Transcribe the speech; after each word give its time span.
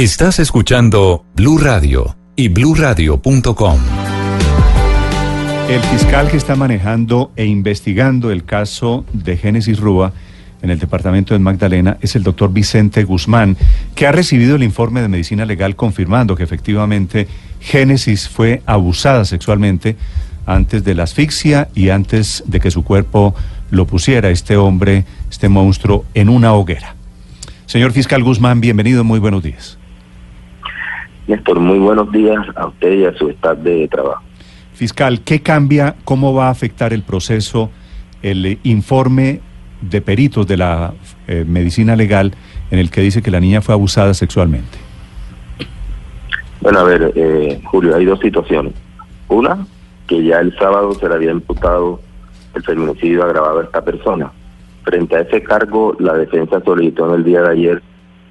Estás 0.00 0.38
escuchando 0.38 1.26
Blue 1.36 1.58
Radio 1.58 2.16
y 2.34 2.48
BlueRadio.com. 2.48 3.78
El 5.68 5.82
fiscal 5.82 6.30
que 6.30 6.38
está 6.38 6.56
manejando 6.56 7.32
e 7.36 7.44
investigando 7.44 8.30
el 8.30 8.46
caso 8.46 9.04
de 9.12 9.36
Génesis 9.36 9.78
Rúa 9.78 10.14
en 10.62 10.70
el 10.70 10.78
departamento 10.78 11.34
de 11.34 11.40
Magdalena 11.40 11.98
es 12.00 12.16
el 12.16 12.22
doctor 12.22 12.50
Vicente 12.50 13.04
Guzmán, 13.04 13.58
que 13.94 14.06
ha 14.06 14.12
recibido 14.12 14.56
el 14.56 14.62
informe 14.62 15.02
de 15.02 15.08
medicina 15.08 15.44
legal 15.44 15.76
confirmando 15.76 16.34
que 16.34 16.44
efectivamente 16.44 17.28
Génesis 17.60 18.26
fue 18.26 18.62
abusada 18.64 19.26
sexualmente 19.26 19.96
antes 20.46 20.82
de 20.82 20.94
la 20.94 21.02
asfixia 21.02 21.68
y 21.74 21.90
antes 21.90 22.42
de 22.46 22.58
que 22.58 22.70
su 22.70 22.84
cuerpo 22.84 23.34
lo 23.70 23.86
pusiera 23.86 24.30
este 24.30 24.56
hombre, 24.56 25.04
este 25.28 25.50
monstruo, 25.50 26.06
en 26.14 26.30
una 26.30 26.54
hoguera. 26.54 26.94
Señor 27.66 27.92
fiscal 27.92 28.24
Guzmán, 28.24 28.62
bienvenido, 28.62 29.04
muy 29.04 29.18
buenos 29.18 29.42
días. 29.42 29.76
Néstor, 31.30 31.60
muy 31.60 31.78
buenos 31.78 32.10
días 32.10 32.44
a 32.56 32.66
usted 32.66 32.92
y 32.92 33.04
a 33.04 33.12
su 33.14 33.28
staff 33.30 33.56
de 33.58 33.86
trabajo. 33.86 34.20
Fiscal, 34.74 35.20
¿qué 35.20 35.40
cambia, 35.40 35.94
cómo 36.04 36.34
va 36.34 36.48
a 36.48 36.50
afectar 36.50 36.92
el 36.92 37.04
proceso, 37.04 37.70
el 38.20 38.44
eh, 38.44 38.58
informe 38.64 39.40
de 39.80 40.00
peritos 40.00 40.48
de 40.48 40.56
la 40.56 40.92
eh, 41.28 41.44
medicina 41.46 41.94
legal 41.94 42.32
en 42.72 42.80
el 42.80 42.90
que 42.90 43.00
dice 43.00 43.22
que 43.22 43.30
la 43.30 43.38
niña 43.38 43.60
fue 43.60 43.74
abusada 43.74 44.12
sexualmente? 44.12 44.76
Bueno, 46.62 46.80
a 46.80 46.82
ver, 46.82 47.12
eh, 47.14 47.60
Julio, 47.64 47.94
hay 47.94 48.06
dos 48.06 48.18
situaciones. 48.18 48.72
Una, 49.28 49.64
que 50.08 50.24
ya 50.24 50.40
el 50.40 50.52
sábado 50.58 50.94
se 50.94 51.08
le 51.08 51.14
había 51.14 51.30
imputado 51.30 52.00
el 52.54 52.64
feminicidio 52.64 53.22
agravado 53.22 53.60
a 53.60 53.62
esta 53.62 53.84
persona. 53.84 54.32
Frente 54.82 55.14
a 55.14 55.20
ese 55.20 55.44
cargo, 55.44 55.94
la 56.00 56.14
defensa 56.14 56.60
solicitó 56.64 57.08
en 57.08 57.20
el 57.20 57.24
día 57.24 57.42
de 57.42 57.52
ayer 57.52 57.82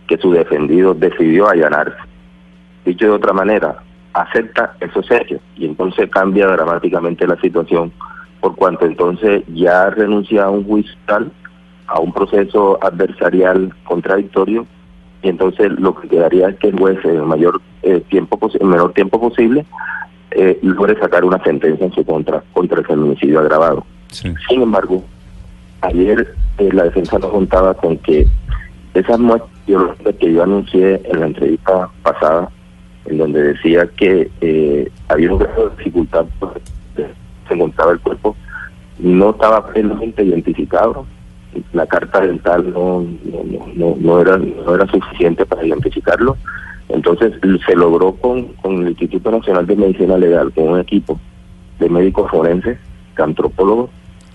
que 0.05 0.17
su 0.17 0.33
defendido 0.33 0.93
decidió 0.93 1.47
allanarse. 1.47 2.08
Dicho 2.85 3.05
de 3.05 3.11
otra 3.11 3.33
manera, 3.33 3.83
acepta 4.13 4.75
esos 4.79 5.09
hechos 5.11 5.41
y 5.55 5.65
entonces 5.65 6.09
cambia 6.09 6.47
dramáticamente 6.47 7.27
la 7.27 7.39
situación 7.39 7.91
por 8.41 8.55
cuanto 8.55 8.85
entonces 8.85 9.43
ya 9.47 9.89
renuncia 9.89 10.45
a 10.45 10.49
un 10.49 10.63
juicio 10.63 10.93
tal, 11.05 11.31
a 11.87 11.99
un 11.99 12.13
proceso 12.13 12.79
adversarial 12.81 13.73
contradictorio 13.83 14.65
y 15.21 15.29
entonces 15.29 15.71
lo 15.73 15.95
que 15.95 16.07
quedaría 16.07 16.49
es 16.49 16.57
que 16.57 16.69
el 16.69 16.79
juez 16.79 16.97
en 17.03 17.15
el 17.15 17.23
mayor 17.23 17.61
eh, 17.83 18.01
tiempo 18.09 18.39
el 18.59 18.67
menor 18.67 18.93
tiempo 18.93 19.19
posible 19.19 19.65
eh, 20.31 20.57
logre 20.61 20.97
sacar 20.99 21.25
una 21.25 21.43
sentencia 21.43 21.85
en 21.85 21.93
su 21.93 22.05
contra 22.05 22.43
contra 22.53 22.79
el 22.79 22.85
feminicidio 22.85 23.39
agravado. 23.39 23.85
Sí. 24.09 24.33
Sin 24.47 24.61
embargo, 24.61 25.03
ayer 25.81 26.35
eh, 26.59 26.69
la 26.71 26.83
defensa 26.83 27.19
nos 27.19 27.31
contaba 27.31 27.73
con 27.73 27.97
que 27.97 28.27
esas 28.93 29.19
muestras 29.19 29.49
que 30.19 30.33
yo 30.33 30.43
anuncié 30.43 31.01
en 31.05 31.19
la 31.19 31.27
entrevista 31.27 31.89
pasada 32.03 32.49
en 33.09 33.17
donde 33.17 33.41
decía 33.41 33.87
que 33.97 34.29
eh, 34.39 34.89
había 35.07 35.33
un 35.33 35.39
grado 35.39 35.69
de 35.69 35.77
dificultad 35.77 36.25
porque 36.39 36.61
se 37.47 37.53
encontraba 37.53 37.91
el 37.91 37.99
cuerpo, 37.99 38.35
no 38.99 39.31
estaba 39.31 39.67
plenamente 39.67 40.23
identificado. 40.23 41.05
La 41.73 41.87
carta 41.87 42.21
dental 42.21 42.71
no, 42.71 43.03
no, 43.23 43.65
no, 43.75 43.95
no 43.99 44.21
era, 44.21 44.37
no 44.37 44.75
era 44.75 44.85
suficiente 44.87 45.45
para 45.45 45.65
identificarlo. 45.65 46.37
Entonces 46.89 47.33
se 47.65 47.75
logró 47.75 48.13
con, 48.13 48.53
con 48.53 48.81
el 48.83 48.89
Instituto 48.89 49.31
Nacional 49.31 49.65
de 49.65 49.75
Medicina 49.75 50.17
Legal, 50.17 50.51
con 50.53 50.69
un 50.69 50.79
equipo 50.79 51.19
de 51.79 51.89
médicos 51.89 52.29
forenses, 52.29 52.77
de 53.17 53.23
antropólogos 53.23 53.89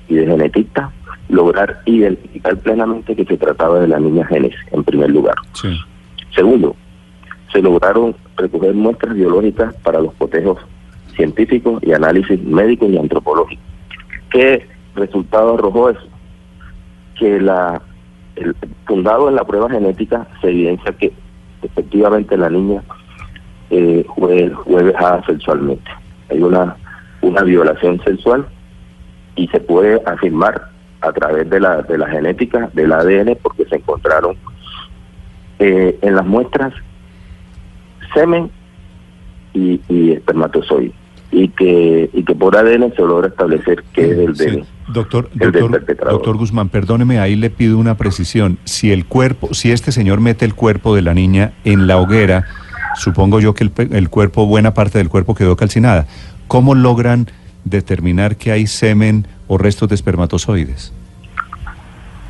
y 0.09 0.17
de 0.17 0.27
genetistas, 0.27 0.91
lograr 1.29 1.81
identificar 1.87 2.57
plenamente 2.59 3.15
que 3.15 3.25
se 3.25 3.37
trataba 3.37 3.81
de 3.81 3.89
la 3.89 4.01
niña 4.01 4.27
Génesis, 4.27 4.59
en 4.73 4.83
primer 4.83 5.11
lugar. 5.11 5.37
Sí. 5.53 5.69
Segundo, 6.35 6.75
se 7.53 7.63
lograron 7.63 8.15
recoger 8.45 8.75
muestras 8.75 9.15
biológicas 9.15 9.75
para 9.83 10.01
los 10.01 10.15
cotejos 10.15 10.59
científicos 11.17 11.83
y 11.83 11.93
análisis 11.93 12.43
médicos 12.43 12.91
y 12.91 12.99
antropológicos. 12.99 13.65
¿Qué 14.31 14.67
resultado 14.95 15.55
arrojó 15.55 15.91
eso? 15.91 16.09
Que 17.19 17.41
la 17.41 17.81
el, 18.37 18.55
fundado 18.87 19.29
en 19.29 19.37
la 19.37 19.45
prueba 19.45 19.71
genética 19.71 20.27
se 20.41 20.49
evidencia 20.49 20.93
que 20.93 21.13
efectivamente 21.63 22.37
la 22.37 22.51
niña 22.51 22.83
eh, 23.71 24.05
fue, 24.17 24.51
fue 24.65 24.83
vejada 24.83 25.25
sexualmente. 25.25 25.91
Hay 26.31 26.43
una, 26.43 26.77
una 27.23 27.43
violación 27.43 28.03
sexual 28.03 28.47
y 29.37 29.47
se 29.49 29.61
puede 29.61 30.03
afirmar 30.07 30.71
a 31.01 31.13
través 31.13 31.49
de 31.51 31.61
la, 31.61 31.83
de 31.83 31.99
la 31.99 32.09
genética, 32.09 32.71
del 32.73 32.93
ADN, 32.93 33.37
porque 33.43 33.65
se 33.67 33.77
encontraron 33.77 34.37
eh, 35.59 35.99
en 36.03 36.15
las 36.15 36.27
muestras 36.27 36.73
semen 38.13 38.51
y, 39.53 39.81
y 39.89 40.13
espermatozoide 40.13 40.93
y 41.31 41.49
que 41.49 42.11
y 42.13 42.23
que 42.25 42.35
por 42.35 42.57
ADN 42.57 42.93
se 42.95 43.03
logra 43.03 43.29
establecer 43.29 43.83
que 43.93 44.05
es 44.11 44.19
el 44.19 44.37
Sí. 44.37 44.45
de 44.47 44.65
Doctor, 44.89 45.31
el 45.33 45.39
del 45.39 45.53
doctor, 45.53 45.71
perpetrador. 45.71 46.13
doctor 46.13 46.37
Guzmán, 46.37 46.69
perdóneme, 46.69 47.19
ahí 47.19 47.37
le 47.37 47.49
pido 47.49 47.79
una 47.79 47.97
precisión. 47.97 48.59
Si 48.65 48.93
el 48.93 49.07
cuerpo, 49.07 49.55
si 49.55 49.73
este 49.73 49.93
señor 49.93 50.21
mete 50.21 50.45
el 50.45 50.55
cuerpo 50.55 50.95
de 50.95 51.01
la 51.01 51.15
niña 51.15 51.53
en 51.65 51.87
la 51.87 51.97
hoguera, 51.97 52.45
supongo 52.97 53.41
yo 53.41 53.55
que 53.55 53.65
el, 53.65 53.73
el 53.93 54.11
cuerpo, 54.11 54.45
buena 54.47 54.75
parte 54.75 54.99
del 54.99 55.09
cuerpo 55.09 55.35
quedó 55.35 55.57
calcinada. 55.57 56.07
¿Cómo 56.49 56.75
logran 56.75 57.29
determinar 57.65 58.37
que 58.37 58.53
hay 58.53 58.67
semen 58.67 59.27
o 59.49 59.57
restos 59.57 59.89
de 59.89 59.95
espermatozoides? 59.95 60.93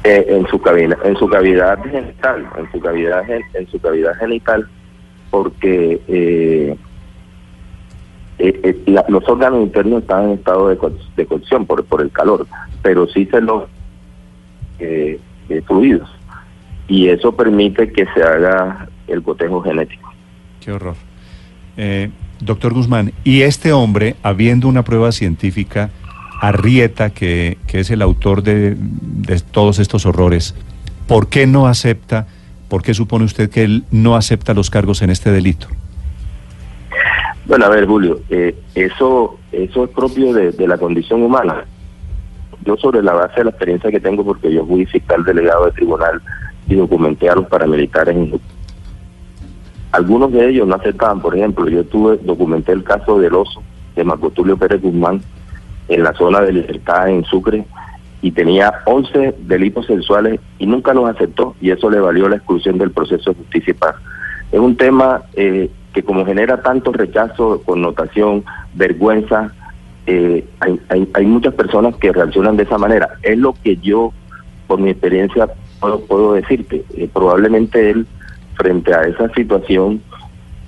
eh, 0.04 0.24
en 0.28 0.46
su 0.46 0.60
cavidad 0.60 0.98
en 1.04 1.16
su 1.16 1.28
cavidad 1.28 1.78
genital 1.82 2.46
en 2.58 2.70
su 2.70 2.78
cavidad 2.80 3.22
en 3.30 3.66
su 3.70 3.78
cavidad 3.80 4.12
genital 4.18 4.68
porque 5.34 6.00
eh, 6.06 6.76
eh, 8.38 8.60
eh, 8.62 9.04
los 9.08 9.28
órganos 9.28 9.64
internos 9.64 10.02
están 10.02 10.26
en 10.26 10.30
estado 10.34 10.68
de, 10.68 10.78
de 11.16 11.26
cocción 11.26 11.66
por, 11.66 11.84
por 11.86 12.02
el 12.02 12.12
calor 12.12 12.46
pero 12.82 13.08
sí 13.08 13.26
se 13.26 13.40
los 13.40 13.64
eh, 14.78 15.18
fluidos 15.66 16.08
y 16.86 17.08
eso 17.08 17.34
permite 17.34 17.90
que 17.90 18.06
se 18.14 18.22
haga 18.22 18.88
el 19.08 19.24
cotejo 19.24 19.60
genético 19.60 20.12
Qué 20.60 20.70
horror. 20.70 20.94
Doctor 22.40 22.72
Guzmán, 22.72 23.12
y 23.24 23.42
este 23.42 23.72
hombre, 23.72 24.16
habiendo 24.22 24.68
una 24.68 24.82
prueba 24.82 25.12
científica, 25.12 25.90
Arrieta, 26.40 27.10
que, 27.10 27.58
que 27.66 27.80
es 27.80 27.90
el 27.90 28.00
autor 28.00 28.42
de, 28.42 28.76
de 28.78 29.40
todos 29.40 29.78
estos 29.78 30.06
horrores, 30.06 30.54
¿por 31.06 31.28
qué 31.28 31.46
no 31.46 31.66
acepta, 31.66 32.26
por 32.68 32.82
qué 32.82 32.94
supone 32.94 33.24
usted 33.24 33.50
que 33.50 33.64
él 33.64 33.84
no 33.90 34.16
acepta 34.16 34.54
los 34.54 34.70
cargos 34.70 35.02
en 35.02 35.10
este 35.10 35.30
delito? 35.30 35.68
Bueno, 37.46 37.66
a 37.66 37.68
ver, 37.68 37.86
Julio, 37.86 38.20
eh, 38.30 38.56
eso 38.74 39.38
eso 39.52 39.84
es 39.84 39.90
propio 39.90 40.32
de, 40.32 40.52
la 40.66 40.78
condición 40.78 41.22
humana. 41.22 41.64
Yo 42.64 42.76
sobre 42.76 43.02
la 43.02 43.12
base 43.12 43.36
de 43.36 43.44
la 43.44 43.50
experiencia 43.50 43.90
que 43.90 44.00
tengo, 44.00 44.24
porque 44.24 44.52
yo 44.52 44.66
fui 44.66 44.86
fiscal 44.86 45.22
delegado 45.24 45.66
de 45.66 45.72
tribunal 45.72 46.20
y 46.66 46.74
documenté 46.74 47.28
a 47.28 47.34
los 47.34 47.46
paramilitares. 47.46 48.16
en- 48.16 48.40
Algunos 49.92 50.32
de 50.32 50.48
ellos 50.48 50.66
no 50.66 50.74
aceptaban, 50.74 51.20
por 51.20 51.36
ejemplo, 51.36 51.68
yo 51.68 51.84
tuve 51.84 52.16
documenté 52.24 52.72
el 52.72 52.82
caso 52.82 53.18
del 53.18 53.34
oso 53.34 53.62
de 53.94 54.02
Marco 54.02 54.30
Tulio 54.30 54.56
Pérez 54.56 54.80
Guzmán 54.80 55.20
en 55.88 56.02
la 56.02 56.12
zona 56.14 56.40
de 56.40 56.52
libertad 56.52 57.08
en 57.10 57.24
Sucre 57.24 57.64
y 58.24 58.30
tenía 58.30 58.72
11 58.86 59.34
delitos 59.40 59.84
sexuales 59.84 60.40
y 60.58 60.64
nunca 60.64 60.94
los 60.94 61.06
aceptó 61.10 61.54
y 61.60 61.70
eso 61.70 61.90
le 61.90 62.00
valió 62.00 62.26
la 62.26 62.36
exclusión 62.36 62.78
del 62.78 62.90
proceso 62.90 63.30
de 63.30 63.36
justicia. 63.36 63.74
Es 64.50 64.58
un 64.58 64.78
tema 64.78 65.24
eh, 65.34 65.70
que 65.92 66.02
como 66.02 66.24
genera 66.24 66.62
tanto 66.62 66.90
rechazo, 66.90 67.60
connotación, 67.66 68.42
vergüenza, 68.72 69.52
eh, 70.06 70.42
hay, 70.60 70.80
hay, 70.88 71.06
hay 71.12 71.26
muchas 71.26 71.52
personas 71.52 71.96
que 71.96 72.12
reaccionan 72.12 72.56
de 72.56 72.62
esa 72.62 72.78
manera. 72.78 73.10
Es 73.22 73.36
lo 73.36 73.52
que 73.62 73.76
yo, 73.76 74.14
por 74.68 74.80
mi 74.80 74.88
experiencia, 74.88 75.46
puedo, 75.78 76.00
puedo 76.06 76.32
decirte. 76.32 76.82
Eh, 76.96 77.10
probablemente 77.12 77.90
él, 77.90 78.06
frente 78.54 78.94
a 78.94 79.02
esa 79.02 79.28
situación, 79.34 80.00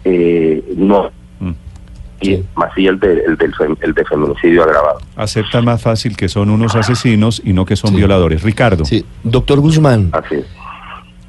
eh, 0.05 0.63
no. 0.77 1.11
Y 2.21 2.43
más 2.57 2.71
sí 2.75 2.87
el, 2.87 2.99
de, 2.99 3.13
el, 3.27 3.37
del 3.37 3.53
el 3.83 3.93
de 3.95 4.05
feminicidio 4.07 4.63
agravado. 4.65 4.99
Aceptan 5.17 5.65
más 5.65 5.83
fácil 5.83 6.17
que 6.17 6.29
son 6.29 6.49
unos 6.51 6.75
asesinos 6.75 7.43
y 7.45 7.53
no 7.53 7.65
que 7.67 7.77
son 7.77 7.91
Sí. 7.91 7.97
violadores. 7.97 8.43
Ricardo. 8.43 8.85
Sí, 8.87 9.05
doctor 9.23 9.61
Guzmán, 9.61 10.09
Así 10.13 10.37
es. 10.37 10.47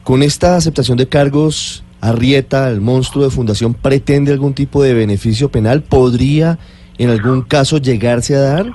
con 0.03 0.23
esta 0.23 0.55
aceptación 0.55 0.97
de 0.97 1.07
cargos, 1.09 1.83
Arrieta, 1.99 2.69
el 2.69 2.79
monstruo 2.79 3.25
de 3.25 3.31
fundación, 3.31 3.73
pretende 3.73 4.31
algún 4.31 4.53
tipo 4.53 4.81
de 4.83 4.93
beneficio 4.93 5.49
penal? 5.49 5.81
¿Podría 5.81 6.57
en 6.97 7.09
algún 7.09 7.41
caso 7.41 7.77
llegarse 7.79 8.35
a 8.35 8.39
dar? 8.39 8.67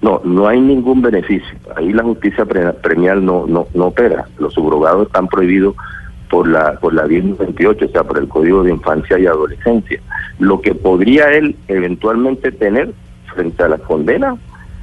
No, 0.00 0.20
no 0.24 0.46
hay 0.46 0.60
ningún 0.60 1.02
beneficio. 1.02 1.56
Ahí 1.76 1.92
la 1.92 2.02
justicia 2.04 2.44
pre- 2.44 2.72
premial 2.74 3.24
no, 3.24 3.46
no, 3.46 3.66
no 3.74 3.86
opera. 3.86 4.26
Los 4.38 4.54
subrogados 4.54 5.06
están 5.08 5.26
prohibidos 5.28 5.74
por 6.30 6.46
la 6.46 6.78
por 6.78 6.92
la 6.94 7.04
1028, 7.06 7.86
o 7.86 7.88
sea, 7.88 8.04
por 8.04 8.18
el 8.18 8.28
Código 8.28 8.62
de 8.62 8.70
Infancia 8.70 9.18
y 9.18 9.26
Adolescencia. 9.26 10.00
Lo 10.38 10.60
que 10.60 10.74
podría 10.74 11.32
él 11.32 11.56
eventualmente 11.68 12.52
tener 12.52 12.92
frente 13.34 13.62
a 13.62 13.68
las 13.68 13.80
condenas 13.80 14.38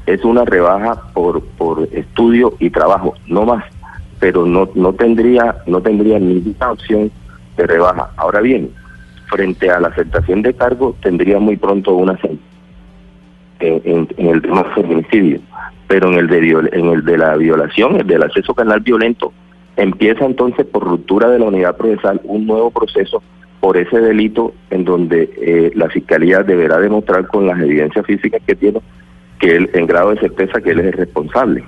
es 0.06 0.24
una 0.24 0.46
rebaja 0.46 1.02
por 1.13 1.42
por 1.57 1.88
estudio 1.92 2.54
y 2.60 2.69
trabajo, 2.69 3.13
no 3.28 3.46
más, 3.46 3.63
pero 4.19 4.46
no 4.46 4.69
no 4.75 4.94
tendría 4.94 5.57
no 5.66 5.81
tendría 5.81 6.19
ninguna 6.19 6.72
opción 6.72 7.12
de 7.57 7.68
rebaja. 7.68 8.10
Ahora 8.18 8.42
bien, 8.42 8.69
frente 9.28 9.69
a 9.72 9.80
la 9.80 9.88
aceptación 9.88 10.42
de 10.42 10.54
cargo 10.54 10.96
tendría 11.02 11.40
muy 11.40 11.56
pronto 11.57 11.96
una 11.96 12.19
en, 13.60 13.81
en- 13.86 14.07
en 14.18 14.28
el 14.28 14.42
tema 14.42 14.63
feminicidio, 14.75 15.40
pero 15.88 16.10
en 16.12 16.16
el 16.19 16.28
de 16.28 16.42
viol- 16.42 16.69
en 16.74 16.86
el 16.88 17.04
de 17.06 17.18
la 17.18 17.36
violación, 17.38 17.96
el 18.00 18.07
del 18.07 18.24
acceso 18.24 18.54
canal 18.54 18.81
violento, 18.81 19.31
empieza 19.78 20.25
entonces 20.25 20.66
por 20.66 20.84
ruptura 20.84 21.30
de 21.30 21.40
la 21.40 21.46
unidad 21.46 21.75
procesal 21.78 22.19
un 22.25 22.46
nuevo 22.46 22.69
proceso 22.72 23.24
por 23.65 23.77
ese 23.77 24.00
delito 24.00 24.53
en 24.69 24.85
donde 24.85 25.27
eh, 25.41 25.71
la 25.73 25.89
fiscalía 25.89 26.44
deberá 26.44 26.77
demostrar 26.77 27.25
con 27.25 27.47
las 27.47 27.59
evidencias 27.59 28.06
físicas 28.06 28.39
que 28.45 28.53
tiene 28.53 28.79
que 29.39 29.56
él 29.56 29.71
en 29.73 29.88
grado 29.88 30.12
de 30.12 30.19
certeza 30.19 30.62
que 30.62 30.69
él 30.69 30.81
es 30.81 30.85
el 30.85 30.94
responsable. 30.94 31.63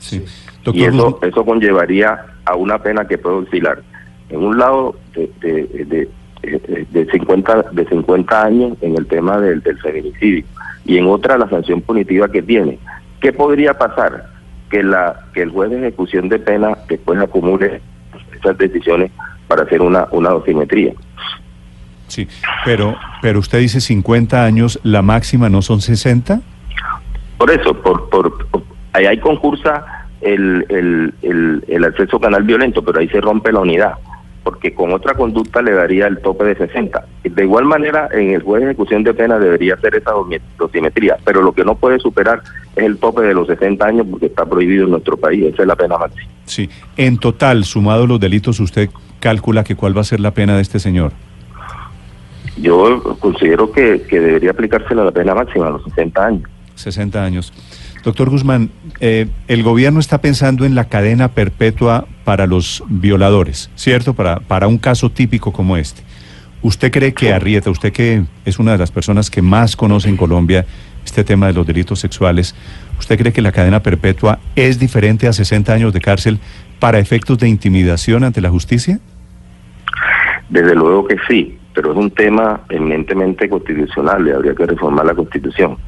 Sí. 0.00 0.24
y 0.72 0.82
eso 0.82 1.20
eso 1.22 1.44
conllevaría 1.44 2.18
a 2.44 2.56
una 2.56 2.82
pena 2.82 3.06
que 3.06 3.18
puede 3.18 3.36
oscilar. 3.36 3.80
En 4.30 4.40
un 4.42 4.58
lado 4.58 4.96
de, 5.14 5.30
de, 5.40 5.84
de, 5.84 6.08
de- 6.42 6.86
de 6.90 7.06
50 7.12 7.66
de 7.70 7.86
50 7.86 8.42
años 8.44 8.76
en 8.80 8.96
el 8.98 9.06
tema 9.06 9.38
del, 9.38 9.60
del 9.60 9.78
feminicidio 9.78 10.44
y 10.84 10.98
en 10.98 11.06
otra 11.06 11.38
la 11.38 11.48
sanción 11.48 11.82
punitiva 11.82 12.28
que 12.32 12.42
tiene. 12.42 12.80
Qué 13.20 13.32
podría 13.32 13.74
pasar 13.78 14.26
que 14.70 14.82
la 14.82 15.20
que 15.34 15.42
el 15.42 15.50
juez 15.50 15.70
de 15.70 15.78
ejecución 15.78 16.28
de 16.28 16.40
pena 16.40 16.76
después 16.88 17.20
acumule 17.20 17.80
esas 18.36 18.58
decisiones 18.58 19.12
para 19.50 19.64
hacer 19.64 19.82
una 19.82 20.06
una 20.12 20.30
dosimetría 20.30 20.92
sí, 22.06 22.28
pero, 22.64 22.96
pero 23.20 23.40
usted 23.40 23.58
dice 23.58 23.80
50 23.80 24.44
años, 24.44 24.78
la 24.84 25.02
máxima 25.02 25.48
no 25.48 25.60
son 25.62 25.80
60. 25.80 26.40
Por 27.36 27.50
eso, 27.50 27.72
por, 27.74 28.08
por, 28.10 28.46
por- 28.48 28.62
ahí 28.92 29.06
hay 29.06 29.18
concursa 29.18 29.84
el, 30.20 30.64
el, 30.68 31.14
el, 31.22 31.64
el 31.68 31.84
acceso 31.84 32.18
canal 32.20 32.42
violento, 32.42 32.82
pero 32.84 32.98
ahí 33.00 33.08
se 33.08 33.20
rompe 33.20 33.52
la 33.52 33.60
unidad, 33.60 33.94
porque 34.42 34.74
con 34.74 34.92
otra 34.92 35.14
conducta 35.14 35.62
le 35.62 35.72
daría 35.72 36.06
el 36.06 36.18
tope 36.18 36.44
de 36.44 36.56
60. 36.56 37.04
De 37.24 37.44
igual 37.44 37.64
manera, 37.64 38.08
en 38.12 38.30
el 38.30 38.42
juez 38.42 38.62
de 38.62 38.68
ejecución 38.68 39.04
de 39.04 39.14
pena 39.14 39.38
debería 39.38 39.74
hacer 39.74 39.94
esa 39.94 40.12
dosimetría, 40.58 41.16
pero 41.24 41.42
lo 41.42 41.52
que 41.52 41.64
no 41.64 41.74
puede 41.74 41.98
superar 41.98 42.42
es 42.76 42.84
el 42.84 42.98
tope 42.98 43.22
de 43.22 43.34
los 43.34 43.46
60 43.46 43.84
años 43.84 44.06
porque 44.10 44.26
está 44.26 44.46
prohibido 44.46 44.84
en 44.84 44.90
nuestro 44.92 45.16
país, 45.16 45.44
esa 45.44 45.62
es 45.62 45.68
la 45.68 45.76
pena 45.76 45.98
máxima. 45.98 46.30
Sí. 46.44 46.68
En 46.96 47.18
total, 47.18 47.64
sumado 47.64 48.06
los 48.06 48.18
delitos, 48.18 48.60
usted 48.60 48.90
calcula 49.20 49.64
que 49.64 49.76
cuál 49.76 49.96
va 49.96 50.00
a 50.00 50.04
ser 50.04 50.20
la 50.20 50.32
pena 50.32 50.56
de 50.56 50.62
este 50.62 50.78
señor. 50.78 51.12
Yo 52.56 53.16
considero 53.20 53.70
que, 53.70 54.02
que 54.02 54.20
debería 54.20 54.50
aplicársela 54.50 55.04
la 55.04 55.12
pena 55.12 55.34
máxima 55.34 55.68
a 55.68 55.70
los 55.70 55.84
60 55.84 56.26
años. 56.26 56.50
60 56.74 57.22
años. 57.22 57.52
Doctor 58.02 58.30
Guzmán, 58.30 58.70
eh, 59.00 59.28
el 59.48 59.62
gobierno 59.62 60.00
está 60.00 60.18
pensando 60.18 60.64
en 60.64 60.74
la 60.74 60.84
cadena 60.84 61.28
perpetua 61.28 62.06
para 62.24 62.46
los 62.46 62.82
violadores, 62.88 63.70
¿cierto? 63.74 64.14
Para, 64.14 64.40
para 64.40 64.66
un 64.66 64.78
caso 64.78 65.10
típico 65.10 65.52
como 65.52 65.76
este. 65.76 66.02
¿Usted 66.62 66.90
cree 66.90 67.14
que 67.14 67.32
Arrieta, 67.32 67.70
usted 67.70 67.92
que 67.92 68.24
es 68.44 68.58
una 68.58 68.72
de 68.72 68.78
las 68.78 68.90
personas 68.90 69.30
que 69.30 69.40
más 69.40 69.76
conoce 69.76 70.08
en 70.08 70.16
Colombia 70.16 70.66
este 71.04 71.24
tema 71.24 71.46
de 71.46 71.54
los 71.54 71.66
delitos 71.66 71.98
sexuales, 71.98 72.54
¿usted 72.98 73.18
cree 73.18 73.32
que 73.32 73.40
la 73.40 73.52
cadena 73.52 73.82
perpetua 73.82 74.38
es 74.54 74.78
diferente 74.78 75.26
a 75.26 75.32
60 75.32 75.72
años 75.72 75.92
de 75.92 76.00
cárcel 76.00 76.38
para 76.78 76.98
efectos 76.98 77.38
de 77.38 77.48
intimidación 77.48 78.24
ante 78.24 78.42
la 78.42 78.50
justicia? 78.50 79.00
Desde 80.50 80.74
luego 80.74 81.06
que 81.06 81.16
sí, 81.28 81.58
pero 81.74 81.92
es 81.92 81.96
un 81.96 82.10
tema 82.10 82.60
eminentemente 82.68 83.48
constitucional, 83.48 84.24
le 84.24 84.34
habría 84.34 84.54
que 84.54 84.66
reformar 84.66 85.06
la 85.06 85.14
constitución. 85.14 85.78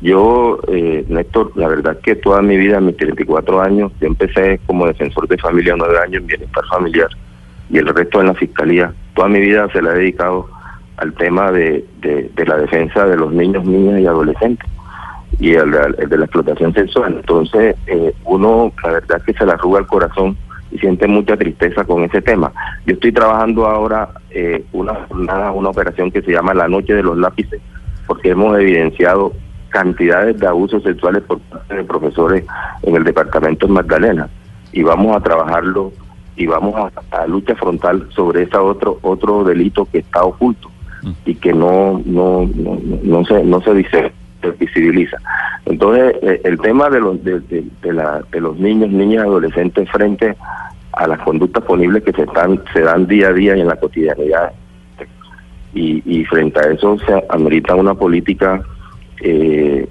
Yo, 0.00 0.60
eh, 0.68 1.04
Néstor, 1.08 1.52
la 1.56 1.68
verdad 1.68 1.98
que 2.00 2.14
toda 2.14 2.40
mi 2.40 2.56
vida, 2.56 2.80
mis 2.80 2.96
34 2.96 3.60
años, 3.60 3.92
yo 4.00 4.06
empecé 4.06 4.60
como 4.66 4.86
defensor 4.86 5.26
de 5.26 5.38
familia 5.38 5.74
nueve 5.76 5.98
años 5.98 6.20
en 6.20 6.26
bienestar 6.28 6.64
familiar 6.66 7.08
y 7.68 7.78
el 7.78 7.86
resto 7.86 8.20
en 8.20 8.28
la 8.28 8.34
fiscalía. 8.34 8.92
Toda 9.14 9.28
mi 9.28 9.40
vida 9.40 9.68
se 9.72 9.82
la 9.82 9.92
he 9.92 9.98
dedicado 9.98 10.48
al 10.98 11.12
tema 11.14 11.50
de, 11.50 11.84
de, 12.00 12.46
la 12.46 12.56
defensa 12.56 13.06
de 13.06 13.16
los 13.16 13.32
niños, 13.32 13.64
niñas 13.64 14.00
y 14.00 14.06
adolescentes 14.06 14.68
y 15.38 15.54
el, 15.54 15.70
de 15.70 16.16
la 16.16 16.24
explotación 16.24 16.72
sexual. 16.74 17.14
Entonces, 17.16 17.76
eh, 17.86 18.12
uno, 18.24 18.72
la 18.82 18.92
verdad 18.92 19.22
que 19.22 19.32
se 19.32 19.46
le 19.46 19.52
arruga 19.52 19.80
el 19.80 19.86
corazón 19.86 20.36
y 20.70 20.78
siente 20.78 21.06
mucha 21.06 21.36
tristeza 21.36 21.84
con 21.84 22.04
ese 22.04 22.20
tema. 22.22 22.52
Yo 22.86 22.94
estoy 22.94 23.12
trabajando 23.12 23.66
ahora 23.66 24.10
eh, 24.30 24.64
una 24.72 24.94
jornada, 25.06 25.52
una 25.52 25.70
operación 25.70 26.10
que 26.10 26.22
se 26.22 26.32
llama 26.32 26.54
La 26.54 26.68
Noche 26.68 26.94
de 26.94 27.02
los 27.02 27.16
Lápices, 27.16 27.60
porque 28.06 28.30
hemos 28.30 28.58
evidenciado 28.58 29.32
cantidades 29.70 30.38
de 30.38 30.46
abusos 30.46 30.82
sexuales 30.82 31.22
por 31.22 31.38
parte 31.40 31.74
de 31.76 31.84
profesores 31.84 32.44
en 32.82 32.96
el 32.96 33.04
departamento 33.04 33.66
de 33.66 33.72
Magdalena. 33.72 34.28
Y 34.72 34.82
vamos 34.82 35.16
a 35.16 35.20
trabajarlo 35.20 35.92
y 36.36 36.46
vamos 36.46 36.74
a, 36.76 37.22
a 37.22 37.26
lucha 37.26 37.54
frontal 37.56 38.08
sobre 38.14 38.44
ese 38.44 38.56
otro 38.56 38.98
otro 39.02 39.44
delito 39.44 39.86
que 39.86 39.98
está 39.98 40.22
oculto 40.22 40.70
y 41.24 41.34
que 41.34 41.52
no 41.52 42.00
no 42.04 42.48
no, 42.54 42.78
no 43.02 43.24
se 43.24 43.42
no 43.44 43.60
se 43.60 43.74
dice 43.74 44.12
se 44.40 44.50
visibiliza. 44.52 45.16
Entonces 45.66 46.14
eh, 46.22 46.40
el 46.44 46.58
tema 46.60 46.88
de 46.90 47.00
los 47.00 47.22
de, 47.24 47.40
de, 47.40 47.64
de 47.82 47.92
la, 47.92 48.22
de 48.30 48.40
los 48.40 48.56
niños 48.58 48.90
niñas 48.90 49.24
adolescentes 49.24 49.90
frente 49.90 50.36
a 50.92 51.06
las 51.08 51.20
conductas 51.20 51.64
punibles 51.64 52.04
que 52.04 52.12
se 52.12 52.22
están 52.22 52.62
se 52.72 52.80
dan 52.82 53.06
día 53.06 53.28
a 53.28 53.32
día 53.32 53.56
y 53.56 53.60
en 53.60 53.68
la 53.68 53.76
cotidianidad. 53.76 54.52
Y, 55.74 56.02
y 56.06 56.24
frente 56.24 56.60
a 56.60 56.70
eso 56.72 56.98
se 57.00 57.24
amerita 57.28 57.74
una 57.74 57.94
política 57.94 58.62
eh, 59.22 59.86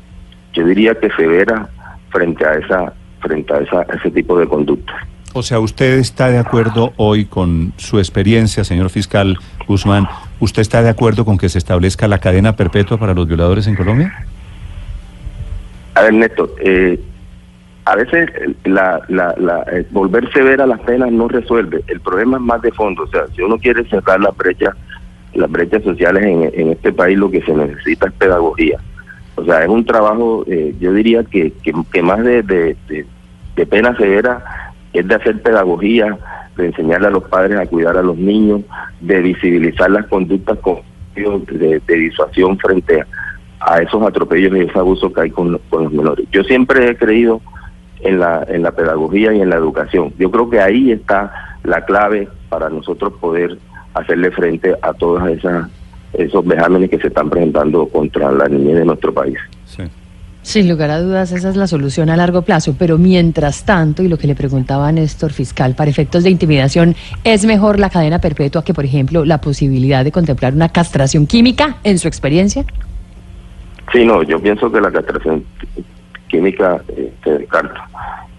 yo 0.54 0.66
diría 0.66 0.96
que 0.96 1.10
severa 1.12 1.70
frente 2.10 2.46
a 2.46 2.54
esa 2.54 2.94
frente 3.22 3.54
a 3.54 3.58
esa, 3.60 3.82
ese 3.96 4.12
tipo 4.12 4.38
de 4.40 4.48
conductas 4.48 4.96
O 5.34 5.42
sea, 5.42 5.60
¿usted 5.60 5.98
está 5.98 6.30
de 6.30 6.38
acuerdo 6.38 6.94
hoy 6.98 7.26
con 7.26 7.74
su 7.78 8.00
experiencia, 8.00 8.64
señor 8.64 8.90
fiscal 8.90 9.38
Guzmán? 9.68 10.08
¿Usted 10.40 10.62
está 10.62 10.82
de 10.82 10.90
acuerdo 10.90 11.26
con 11.26 11.38
que 11.38 11.50
se 11.50 11.58
establezca 11.58 12.08
la 12.08 12.20
cadena 12.20 12.56
perpetua 12.56 12.98
para 12.98 13.14
los 13.14 13.28
violadores 13.28 13.68
en 13.68 13.76
Colombia? 13.76 14.26
A 15.96 16.04
ver, 16.04 16.14
Néstor, 16.14 16.54
eh, 16.60 17.00
a 17.86 17.96
veces 17.96 18.30
eh, 18.36 18.54
la, 18.66 19.02
la, 19.08 19.34
la, 19.38 19.64
eh, 19.72 19.86
volver 19.92 20.32
severa 20.34 20.68
las 20.68 20.80
penas 20.82 21.12
no 21.12 21.28
resuelve. 21.28 21.84
El 21.88 22.02
problema 22.02 22.38
es 22.38 22.44
más 22.44 22.62
de 22.62 22.72
fondo. 22.72 23.04
O 23.04 23.08
sea, 23.08 23.26
si 23.36 23.42
uno 23.42 23.58
quiere 23.58 23.84
cerrar 23.86 24.20
las 24.20 24.36
brechas, 24.36 24.76
las 25.34 25.50
brechas 25.50 25.84
sociales 25.84 26.24
en, 26.24 26.52
en 26.54 26.72
este 26.74 26.92
país, 26.92 27.18
lo 27.18 27.32
que 27.32 27.42
se 27.42 27.54
necesita 27.54 28.08
es 28.08 28.14
pedagogía. 28.14 28.78
O 29.38 29.46
sea, 29.46 29.64
es 29.64 29.70
un 29.70 29.86
trabajo, 29.86 30.44
eh, 30.48 30.76
yo 30.80 30.92
diría 30.94 31.24
que, 31.24 31.54
que, 31.62 32.02
más 32.02 32.24
de, 32.24 32.42
de, 32.42 33.66
pena 33.68 33.96
severa 33.96 34.44
es 34.94 35.08
de 35.08 35.16
hacer 35.16 35.42
pedagogía, 35.42 36.18
de 36.58 36.66
enseñarle 36.66 37.08
a 37.08 37.12
los 37.12 37.24
padres 37.26 37.60
a 37.60 37.68
cuidar 37.68 37.98
a 37.98 38.02
los 38.02 38.18
niños, 38.18 38.62
de 39.00 39.22
visibilizar 39.22 39.92
las 39.92 40.08
conductas 40.08 40.58
con 40.60 40.80
de, 41.16 41.82
de 41.86 41.96
disuasión 41.96 42.58
frente 42.58 43.02
a, 43.02 43.08
a 43.60 43.82
esos 43.82 44.02
atropellos 44.02 44.56
y 44.56 44.62
ese 44.62 44.80
abuso 44.80 45.14
que 45.14 45.22
hay 45.22 45.30
con, 45.30 45.60
con, 45.70 45.84
los 45.84 45.94
menores. 45.94 46.26
Yo 46.32 46.44
siempre 46.44 46.90
he 46.90 46.96
creído 46.96 47.42
en 48.02 48.20
la, 48.20 48.44
en 48.48 48.64
la 48.64 48.72
pedagogía 48.72 49.34
y 49.34 49.42
en 49.42 49.50
la 49.50 49.56
educación. 49.56 50.14
Yo 50.18 50.32
creo 50.32 50.50
que 50.50 50.60
ahí 50.60 50.92
está 50.92 51.58
la 51.64 51.86
clave 51.86 52.28
para 52.50 52.70
nosotros 52.70 53.14
poder 53.20 53.58
hacerle 53.94 54.32
frente 54.32 54.76
a 54.82 54.94
todas 54.94 55.28
esas 55.30 55.70
esos 56.14 56.46
vejámenes 56.46 56.90
que 56.90 56.98
se 57.00 57.08
están 57.08 57.30
presentando 57.30 57.88
contra 57.88 58.32
la 58.32 58.48
niñez 58.48 58.78
de 58.78 58.86
nuestro 58.86 59.14
país. 59.14 59.38
Sí. 59.66 59.84
Sin 60.48 60.70
lugar 60.70 60.90
a 60.92 61.02
dudas, 61.02 61.34
esa 61.34 61.50
es 61.50 61.58
la 61.58 61.68
solución 61.68 62.10
a 62.10 62.16
largo 62.16 62.42
plazo, 62.42 62.74
pero 62.80 62.98
mientras 62.98 63.66
tanto, 63.66 64.02
y 64.02 64.08
lo 64.08 64.18
que 64.18 64.28
le 64.28 64.36
preguntaba 64.36 64.88
a 64.88 64.92
Néstor 64.94 65.34
Fiscal, 65.34 65.76
para 65.76 65.90
efectos 65.90 66.24
de 66.24 66.30
intimidación, 66.30 66.96
¿es 67.26 67.44
mejor 67.46 67.80
la 67.80 67.90
cadena 67.90 68.20
perpetua 68.20 68.64
que, 68.64 68.74
por 68.74 68.86
ejemplo, 68.86 69.26
la 69.26 69.42
posibilidad 69.42 70.06
de 70.06 70.14
contemplar 70.14 70.54
una 70.54 70.70
castración 70.70 71.28
química, 71.28 71.76
en 71.84 72.00
su 72.00 72.08
experiencia? 72.08 72.64
Sí, 73.92 74.06
no, 74.06 74.24
yo 74.24 74.40
pienso 74.40 74.72
que 74.72 74.80
la 74.80 74.90
castración 74.90 75.44
química 76.30 76.82
eh, 76.96 77.12
se 77.26 77.40
descarta. 77.40 77.90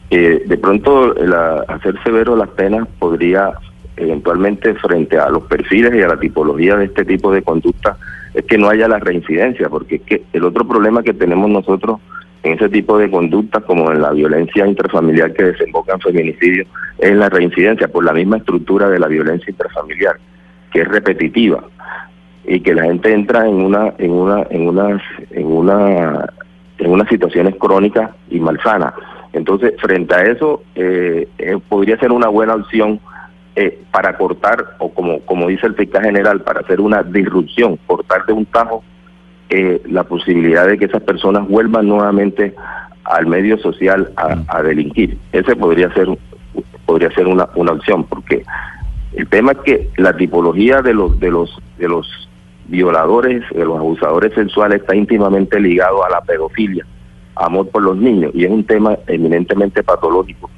Eh, 0.08 0.44
de 0.46 0.56
pronto, 0.56 1.12
la, 1.12 1.62
hacer 1.68 1.94
severo 2.02 2.36
las 2.36 2.48
penas 2.48 2.88
podría 2.98 3.52
eventualmente 3.98 4.74
frente 4.74 5.18
a 5.18 5.28
los 5.28 5.44
perfiles 5.44 5.94
y 5.94 6.02
a 6.02 6.08
la 6.08 6.18
tipología 6.18 6.76
de 6.76 6.86
este 6.86 7.04
tipo 7.04 7.32
de 7.32 7.42
conducta 7.42 7.96
es 8.34 8.44
que 8.44 8.58
no 8.58 8.68
haya 8.68 8.88
la 8.88 8.98
reincidencia, 8.98 9.68
porque 9.68 9.96
es 9.96 10.02
que 10.02 10.22
el 10.32 10.44
otro 10.44 10.66
problema 10.66 11.02
que 11.02 11.14
tenemos 11.14 11.50
nosotros 11.50 12.00
en 12.42 12.52
ese 12.52 12.68
tipo 12.68 12.98
de 12.98 13.10
conductas 13.10 13.64
como 13.64 13.90
en 13.90 14.00
la 14.00 14.12
violencia 14.12 14.66
intrafamiliar 14.66 15.32
que 15.32 15.44
desemboca 15.44 15.94
en 15.94 16.00
feminicidio 16.00 16.64
es 16.98 17.14
la 17.16 17.28
reincidencia 17.28 17.88
por 17.88 18.04
la 18.04 18.12
misma 18.12 18.36
estructura 18.36 18.88
de 18.88 18.98
la 18.98 19.08
violencia 19.08 19.50
intrafamiliar 19.50 20.16
que 20.70 20.82
es 20.82 20.88
repetitiva 20.88 21.64
y 22.46 22.60
que 22.60 22.74
la 22.74 22.84
gente 22.84 23.12
entra 23.12 23.46
en 23.46 23.56
una 23.56 23.92
en 23.98 24.12
una 24.12 24.46
en 24.50 24.68
unas 24.68 25.02
en 25.30 25.46
una 25.46 26.32
en 26.78 26.90
unas 26.90 27.08
situaciones 27.08 27.56
crónicas 27.56 28.10
y 28.30 28.38
malsanas. 28.38 28.94
Entonces 29.32 29.74
frente 29.80 30.14
a 30.14 30.22
eso 30.22 30.62
eh, 30.74 31.28
eh, 31.38 31.58
podría 31.68 31.98
ser 31.98 32.12
una 32.12 32.28
buena 32.28 32.54
opción 32.54 33.00
eh, 33.60 33.82
para 33.90 34.16
cortar 34.16 34.76
o 34.78 34.94
como 34.94 35.18
como 35.22 35.48
dice 35.48 35.66
el 35.66 35.74
fiscal 35.74 36.04
general 36.04 36.42
para 36.42 36.60
hacer 36.60 36.80
una 36.80 37.02
disrupción 37.02 37.76
cortar 37.88 38.24
de 38.24 38.32
un 38.32 38.46
tajo 38.46 38.84
eh, 39.50 39.82
la 39.86 40.04
posibilidad 40.04 40.68
de 40.68 40.78
que 40.78 40.84
esas 40.84 41.02
personas 41.02 41.48
vuelvan 41.48 41.88
nuevamente 41.88 42.54
al 43.02 43.26
medio 43.26 43.58
social 43.58 44.12
a, 44.16 44.36
a 44.46 44.62
delinquir 44.62 45.18
ese 45.32 45.56
podría 45.56 45.92
ser 45.92 46.06
podría 46.86 47.10
ser 47.10 47.26
una, 47.26 47.48
una 47.56 47.72
opción 47.72 48.04
porque 48.04 48.44
el 49.14 49.26
tema 49.28 49.50
es 49.50 49.58
que 49.58 49.90
la 49.96 50.16
tipología 50.16 50.80
de 50.80 50.94
los 50.94 51.18
de 51.18 51.32
los 51.32 51.58
de 51.78 51.88
los 51.88 52.28
violadores, 52.68 53.42
de 53.50 53.64
los 53.64 53.76
abusadores 53.76 54.34
sexuales 54.34 54.82
está 54.82 54.94
íntimamente 54.94 55.58
ligado 55.58 56.04
a 56.04 56.10
la 56.10 56.20
pedofilia, 56.20 56.86
amor 57.34 57.68
por 57.70 57.82
los 57.82 57.96
niños 57.96 58.30
y 58.34 58.44
es 58.44 58.50
un 58.52 58.62
tema 58.62 58.96
eminentemente 59.08 59.82
patológico 59.82 60.48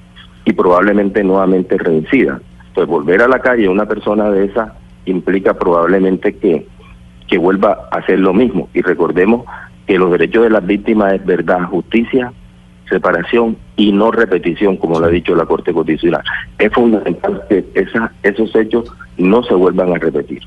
y 0.45 0.53
probablemente 0.53 1.25
nuevamente 1.25 1.79
reincida. 1.79 2.41
Entonces 2.71 2.89
volver 2.89 3.23
a 3.23 3.29
la 3.29 3.39
calle 3.39 3.69
una 3.69 3.87
persona 3.87 4.31
de 4.31 4.47
esa 4.47 4.75
implica 5.05 5.55
probablemente 5.55 6.37
que 6.37 6.67
que 7.31 7.39
vuelva 7.39 7.89
a 7.91 7.99
hacer 7.99 8.19
lo 8.19 8.35
mismo 8.35 8.69
y 8.75 8.83
recordemos 8.83 9.47
que 9.87 9.99
los 9.99 10.11
derechos 10.11 10.43
de 10.43 10.51
las 10.51 10.67
víctimas 10.67 11.15
es 11.15 11.25
verdad, 11.25 11.63
justicia, 11.65 12.33
separación 12.89 13.57
y 13.77 13.93
no 13.93 14.11
repetición, 14.11 14.77
como 14.77 14.99
lo 14.99 15.07
ha 15.07 15.11
dicho 15.11 15.35
la 15.37 15.47
Corte 15.47 15.73
Constitucional. 15.73 16.23
Es 16.59 16.73
fundamental 16.73 17.43
que 17.49 17.65
esa, 17.75 18.13
esos 18.25 18.55
hechos 18.57 18.93
no 19.17 19.45
se 19.45 19.55
vuelvan 19.55 19.93
a 19.93 19.99
repetir. 19.99 20.43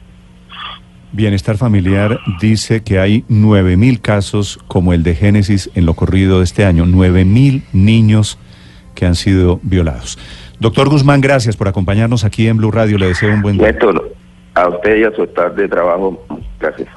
Bienestar 1.13 1.57
Familiar 1.57 2.19
dice 2.41 2.83
que 2.83 2.99
hay 2.99 3.23
9.000 3.29 4.01
casos 4.01 4.59
como 4.67 4.93
el 4.93 5.03
de 5.03 5.15
Génesis 5.15 5.69
en 5.75 5.85
lo 5.85 5.93
corrido 5.93 6.39
de 6.39 6.43
este 6.43 6.65
año, 6.65 6.85
9.000 6.85 7.63
niños 7.71 8.37
que 8.93 9.05
han 9.05 9.15
sido 9.15 9.59
violados. 9.63 10.17
Doctor 10.63 10.87
Guzmán, 10.87 11.19
gracias 11.19 11.57
por 11.57 11.67
acompañarnos 11.67 12.23
aquí 12.23 12.47
en 12.47 12.55
Blue 12.55 12.71
Radio. 12.71 12.97
Le 12.97 13.07
deseo 13.07 13.33
un 13.33 13.41
buen 13.41 13.57
día. 13.57 13.75
A 14.53 14.69
usted 14.69 14.95
y 14.95 15.03
a 15.03 15.11
su 15.13 15.23
estado 15.23 15.49
de 15.55 15.67
trabajo, 15.67 16.25
gracias. 16.57 16.87